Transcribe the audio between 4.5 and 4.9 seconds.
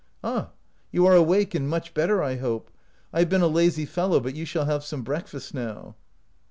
have